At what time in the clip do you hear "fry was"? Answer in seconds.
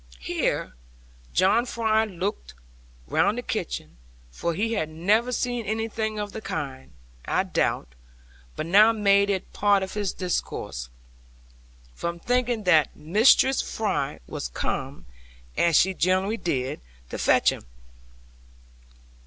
13.61-14.47